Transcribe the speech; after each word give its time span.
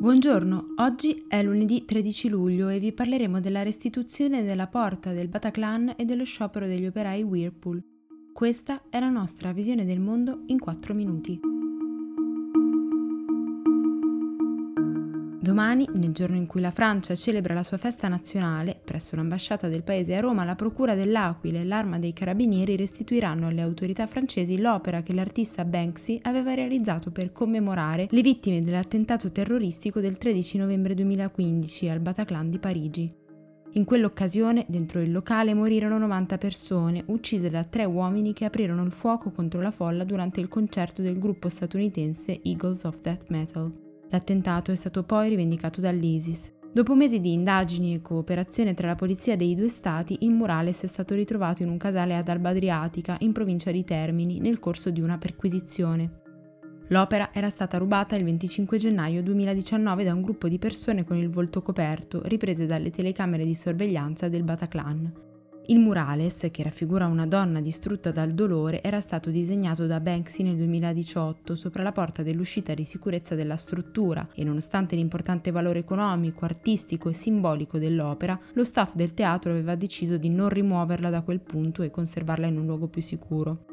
Buongiorno, 0.00 0.76
oggi 0.78 1.26
è 1.28 1.42
lunedì 1.42 1.84
13 1.84 2.30
luglio 2.30 2.70
e 2.70 2.78
vi 2.78 2.90
parleremo 2.90 3.38
della 3.38 3.62
restituzione 3.62 4.42
della 4.42 4.66
porta 4.66 5.12
del 5.12 5.28
Bataclan 5.28 5.92
e 5.94 6.06
dello 6.06 6.24
sciopero 6.24 6.66
degli 6.66 6.86
operai 6.86 7.22
Whirlpool. 7.22 7.84
Questa 8.32 8.84
è 8.88 8.98
la 8.98 9.10
nostra 9.10 9.52
visione 9.52 9.84
del 9.84 10.00
mondo 10.00 10.44
in 10.46 10.58
4 10.58 10.94
minuti. 10.94 11.38
Domani, 15.38 15.86
nel 15.92 16.12
giorno 16.12 16.36
in 16.36 16.46
cui 16.46 16.62
la 16.62 16.70
Francia 16.70 17.14
celebra 17.14 17.52
la 17.52 17.62
sua 17.62 17.76
festa 17.76 18.08
nazionale, 18.08 18.79
presso 18.90 19.14
l'ambasciata 19.14 19.68
del 19.68 19.84
paese 19.84 20.16
a 20.16 20.20
Roma, 20.20 20.42
la 20.42 20.56
Procura 20.56 20.96
dell'Aquila 20.96 21.60
e 21.60 21.64
l'Arma 21.64 22.00
dei 22.00 22.12
Carabinieri 22.12 22.74
restituiranno 22.74 23.46
alle 23.46 23.62
autorità 23.62 24.08
francesi 24.08 24.58
l'opera 24.58 25.04
che 25.04 25.14
l'artista 25.14 25.64
Banksy 25.64 26.18
aveva 26.22 26.54
realizzato 26.54 27.12
per 27.12 27.30
commemorare 27.30 28.08
le 28.10 28.20
vittime 28.20 28.64
dell'attentato 28.64 29.30
terroristico 29.30 30.00
del 30.00 30.18
13 30.18 30.58
novembre 30.58 30.94
2015 30.94 31.88
al 31.88 32.00
Bataclan 32.00 32.50
di 32.50 32.58
Parigi. 32.58 33.08
In 33.74 33.84
quell'occasione, 33.84 34.66
dentro 34.66 35.00
il 35.00 35.12
locale 35.12 35.54
morirono 35.54 35.96
90 35.96 36.36
persone, 36.38 37.04
uccise 37.06 37.48
da 37.48 37.62
tre 37.62 37.84
uomini 37.84 38.32
che 38.32 38.44
aprirono 38.44 38.82
il 38.82 38.90
fuoco 38.90 39.30
contro 39.30 39.60
la 39.60 39.70
folla 39.70 40.02
durante 40.02 40.40
il 40.40 40.48
concerto 40.48 41.00
del 41.00 41.20
gruppo 41.20 41.48
statunitense 41.48 42.40
Eagles 42.42 42.82
of 42.82 43.00
Death 43.00 43.26
Metal. 43.28 43.70
L'attentato 44.08 44.72
è 44.72 44.74
stato 44.74 45.04
poi 45.04 45.28
rivendicato 45.28 45.80
dall'ISIS. 45.80 46.58
Dopo 46.72 46.94
mesi 46.94 47.18
di 47.18 47.32
indagini 47.32 47.94
e 47.94 48.00
cooperazione 48.00 48.74
tra 48.74 48.86
la 48.86 48.94
polizia 48.94 49.34
dei 49.34 49.56
due 49.56 49.68
stati, 49.68 50.18
il 50.20 50.30
murales 50.30 50.84
è 50.84 50.86
stato 50.86 51.16
ritrovato 51.16 51.64
in 51.64 51.68
un 51.68 51.76
casale 51.76 52.16
ad 52.16 52.28
Alba 52.28 52.50
Adriatica, 52.50 53.16
in 53.20 53.32
provincia 53.32 53.72
di 53.72 53.82
Termini, 53.82 54.38
nel 54.38 54.60
corso 54.60 54.90
di 54.90 55.00
una 55.00 55.18
perquisizione. 55.18 56.20
L'opera 56.90 57.30
era 57.32 57.48
stata 57.48 57.76
rubata 57.76 58.14
il 58.14 58.22
25 58.22 58.78
gennaio 58.78 59.20
2019 59.20 60.04
da 60.04 60.14
un 60.14 60.22
gruppo 60.22 60.46
di 60.48 60.58
persone 60.58 61.04
con 61.04 61.16
il 61.16 61.28
volto 61.28 61.60
coperto, 61.60 62.22
riprese 62.26 62.66
dalle 62.66 62.90
telecamere 62.90 63.44
di 63.44 63.54
sorveglianza 63.54 64.28
del 64.28 64.44
Bataclan. 64.44 65.29
Il 65.70 65.78
murales, 65.78 66.48
che 66.50 66.64
raffigura 66.64 67.06
una 67.06 67.28
donna 67.28 67.60
distrutta 67.60 68.10
dal 68.10 68.32
dolore, 68.32 68.82
era 68.82 69.00
stato 69.00 69.30
disegnato 69.30 69.86
da 69.86 70.00
Banksy 70.00 70.42
nel 70.42 70.56
2018 70.56 71.54
sopra 71.54 71.84
la 71.84 71.92
porta 71.92 72.24
dell'uscita 72.24 72.74
di 72.74 72.82
sicurezza 72.82 73.36
della 73.36 73.54
struttura 73.54 74.26
e 74.34 74.42
nonostante 74.42 74.96
l'importante 74.96 75.52
valore 75.52 75.78
economico, 75.78 76.44
artistico 76.44 77.08
e 77.08 77.12
simbolico 77.12 77.78
dell'opera, 77.78 78.36
lo 78.54 78.64
staff 78.64 78.96
del 78.96 79.14
teatro 79.14 79.52
aveva 79.52 79.76
deciso 79.76 80.16
di 80.16 80.28
non 80.28 80.48
rimuoverla 80.48 81.08
da 81.08 81.22
quel 81.22 81.38
punto 81.38 81.84
e 81.84 81.90
conservarla 81.92 82.48
in 82.48 82.58
un 82.58 82.66
luogo 82.66 82.88
più 82.88 83.00
sicuro. 83.00 83.66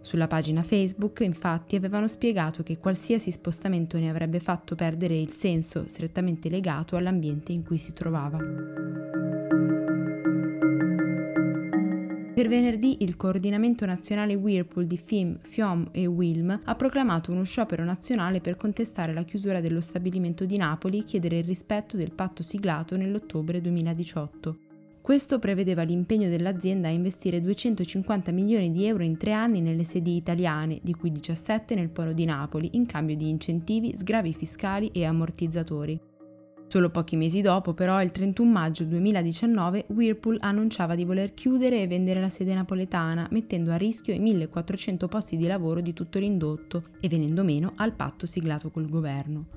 Sulla 0.00 0.28
pagina 0.28 0.62
Facebook, 0.62 1.20
infatti, 1.20 1.76
avevano 1.76 2.08
spiegato 2.08 2.62
che 2.62 2.78
qualsiasi 2.78 3.30
spostamento 3.30 3.98
ne 3.98 4.08
avrebbe 4.08 4.40
fatto 4.40 4.74
perdere 4.74 5.20
il 5.20 5.30
senso 5.30 5.84
strettamente 5.86 6.48
legato 6.48 6.96
all'ambiente 6.96 7.52
in 7.52 7.62
cui 7.62 7.76
si 7.76 7.92
trovava. 7.92 9.21
Per 12.42 12.50
venerdì 12.50 13.04
il 13.04 13.16
coordinamento 13.16 13.86
nazionale 13.86 14.34
Whirlpool 14.34 14.86
di 14.86 14.96
FIM, 14.98 15.38
FIOM 15.42 15.90
e 15.92 16.06
WILM 16.06 16.62
ha 16.64 16.74
proclamato 16.74 17.30
uno 17.30 17.44
sciopero 17.44 17.84
nazionale 17.84 18.40
per 18.40 18.56
contestare 18.56 19.12
la 19.12 19.22
chiusura 19.22 19.60
dello 19.60 19.80
stabilimento 19.80 20.44
di 20.44 20.56
Napoli 20.56 20.98
e 20.98 21.04
chiedere 21.04 21.38
il 21.38 21.44
rispetto 21.44 21.96
del 21.96 22.10
patto 22.10 22.42
siglato 22.42 22.96
nell'ottobre 22.96 23.60
2018. 23.60 24.56
Questo 25.00 25.38
prevedeva 25.38 25.84
l'impegno 25.84 26.28
dell'azienda 26.28 26.88
a 26.88 26.90
investire 26.90 27.40
250 27.40 28.32
milioni 28.32 28.72
di 28.72 28.86
euro 28.86 29.04
in 29.04 29.16
tre 29.16 29.34
anni 29.34 29.60
nelle 29.60 29.84
sedi 29.84 30.16
italiane, 30.16 30.80
di 30.82 30.94
cui 30.94 31.12
17 31.12 31.76
nel 31.76 31.90
polo 31.90 32.12
di 32.12 32.24
Napoli, 32.24 32.70
in 32.72 32.86
cambio 32.86 33.14
di 33.14 33.28
incentivi, 33.28 33.94
sgravi 33.96 34.34
fiscali 34.34 34.88
e 34.88 35.04
ammortizzatori. 35.04 36.10
Solo 36.72 36.88
pochi 36.88 37.16
mesi 37.16 37.42
dopo, 37.42 37.74
però, 37.74 38.02
il 38.02 38.12
31 38.12 38.50
maggio 38.50 38.84
2019, 38.84 39.88
Whirlpool 39.88 40.38
annunciava 40.40 40.94
di 40.94 41.04
voler 41.04 41.34
chiudere 41.34 41.82
e 41.82 41.86
vendere 41.86 42.18
la 42.18 42.30
sede 42.30 42.54
napoletana, 42.54 43.28
mettendo 43.30 43.72
a 43.72 43.76
rischio 43.76 44.14
i 44.14 44.18
1400 44.18 45.06
posti 45.06 45.36
di 45.36 45.46
lavoro 45.46 45.82
di 45.82 45.92
tutto 45.92 46.18
l'indotto 46.18 46.80
e 46.98 47.08
venendo 47.08 47.44
meno 47.44 47.74
al 47.76 47.92
patto 47.92 48.24
siglato 48.24 48.70
col 48.70 48.88
governo. 48.88 49.48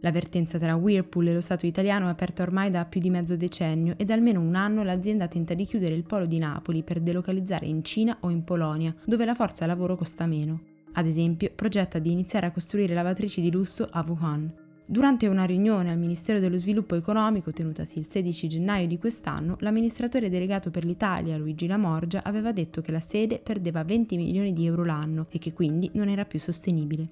L'avvertenza 0.00 0.58
tra 0.58 0.76
Whirlpool 0.76 1.26
e 1.26 1.34
lo 1.34 1.42
Stato 1.42 1.66
italiano 1.66 2.06
è 2.06 2.10
aperta 2.10 2.42
ormai 2.42 2.70
da 2.70 2.86
più 2.86 3.02
di 3.02 3.10
mezzo 3.10 3.36
decennio 3.36 3.92
e 3.98 4.06
da 4.06 4.14
almeno 4.14 4.40
un 4.40 4.54
anno 4.54 4.82
l'azienda 4.82 5.28
tenta 5.28 5.52
di 5.52 5.66
chiudere 5.66 5.94
il 5.94 6.04
polo 6.04 6.24
di 6.24 6.38
Napoli 6.38 6.82
per 6.82 7.02
delocalizzare 7.02 7.66
in 7.66 7.84
Cina 7.84 8.16
o 8.20 8.30
in 8.30 8.44
Polonia, 8.44 8.96
dove 9.04 9.26
la 9.26 9.34
forza 9.34 9.66
lavoro 9.66 9.94
costa 9.94 10.24
meno. 10.24 10.62
Ad 10.94 11.06
esempio, 11.06 11.52
progetta 11.54 11.98
di 11.98 12.10
iniziare 12.10 12.46
a 12.46 12.50
costruire 12.50 12.94
lavatrici 12.94 13.42
di 13.42 13.50
lusso 13.50 13.86
a 13.90 14.02
Wuhan. 14.08 14.64
Durante 14.88 15.26
una 15.26 15.42
riunione 15.42 15.90
al 15.90 15.98
Ministero 15.98 16.38
dello 16.38 16.56
Sviluppo 16.56 16.94
Economico 16.94 17.52
tenutasi 17.52 17.98
il 17.98 18.06
16 18.06 18.46
gennaio 18.46 18.86
di 18.86 18.98
quest'anno, 18.98 19.56
l'amministratore 19.58 20.30
delegato 20.30 20.70
per 20.70 20.84
l'Italia, 20.84 21.36
Luigi 21.36 21.66
Lamorgia, 21.66 22.22
aveva 22.22 22.52
detto 22.52 22.82
che 22.82 22.92
la 22.92 23.00
sede 23.00 23.40
perdeva 23.40 23.82
20 23.82 24.16
milioni 24.16 24.52
di 24.52 24.64
euro 24.64 24.84
l'anno 24.84 25.26
e 25.30 25.38
che 25.38 25.52
quindi 25.52 25.90
non 25.94 26.08
era 26.08 26.24
più 26.24 26.38
sostenibile. 26.38 27.04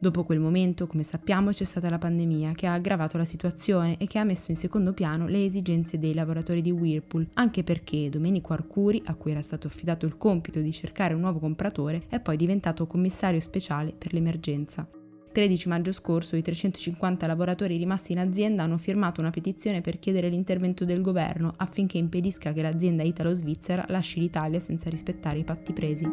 Dopo 0.00 0.24
quel 0.24 0.40
momento, 0.40 0.88
come 0.88 1.04
sappiamo, 1.04 1.52
c'è 1.52 1.62
stata 1.62 1.88
la 1.88 1.98
pandemia 1.98 2.54
che 2.54 2.66
ha 2.66 2.72
aggravato 2.72 3.16
la 3.16 3.24
situazione 3.24 3.98
e 3.98 4.08
che 4.08 4.18
ha 4.18 4.24
messo 4.24 4.50
in 4.50 4.56
secondo 4.56 4.92
piano 4.92 5.28
le 5.28 5.44
esigenze 5.44 6.00
dei 6.00 6.12
lavoratori 6.12 6.60
di 6.60 6.72
Whirlpool, 6.72 7.28
anche 7.34 7.62
perché 7.62 8.08
Domenico 8.08 8.52
Arcuri, 8.52 9.00
a 9.04 9.14
cui 9.14 9.30
era 9.30 9.42
stato 9.42 9.68
affidato 9.68 10.06
il 10.06 10.16
compito 10.16 10.58
di 10.58 10.72
cercare 10.72 11.14
un 11.14 11.20
nuovo 11.20 11.38
compratore, 11.38 12.02
è 12.08 12.18
poi 12.18 12.36
diventato 12.36 12.88
commissario 12.88 13.38
speciale 13.38 13.94
per 13.96 14.12
l'emergenza. 14.12 14.88
13 15.36 15.68
maggio 15.68 15.92
scorso 15.92 16.34
i 16.34 16.40
350 16.40 17.26
lavoratori 17.26 17.76
rimasti 17.76 18.12
in 18.12 18.20
azienda 18.20 18.62
hanno 18.62 18.78
firmato 18.78 19.20
una 19.20 19.28
petizione 19.28 19.82
per 19.82 19.98
chiedere 19.98 20.30
l'intervento 20.30 20.86
del 20.86 21.02
governo 21.02 21.52
affinché 21.58 21.98
impedisca 21.98 22.54
che 22.54 22.62
l'azienda 22.62 23.02
italo-svizzera 23.02 23.84
lasci 23.88 24.18
l'Italia 24.18 24.60
senza 24.60 24.88
rispettare 24.88 25.36
i 25.36 25.44
patti 25.44 25.74
presi. 25.74 26.06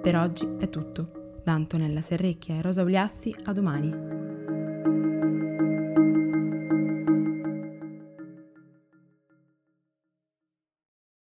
Per 0.00 0.16
oggi 0.16 0.48
è 0.60 0.70
tutto. 0.70 1.40
Da 1.42 1.54
Antonella 1.54 2.02
Serrecchia 2.02 2.54
e 2.54 2.62
Rosa 2.62 2.84
Uliassi 2.84 3.34
a 3.46 3.52
domani. 3.52 4.15